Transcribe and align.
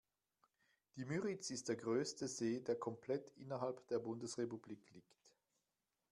Die 0.95 1.05
Müritz 1.05 1.51
ist 1.51 1.69
der 1.69 1.75
größte 1.75 2.27
See, 2.27 2.59
der 2.59 2.73
komplett 2.75 3.29
innerhalb 3.37 3.87
der 3.89 3.99
Bundesrepublik 3.99 4.79
liegt. 4.95 5.15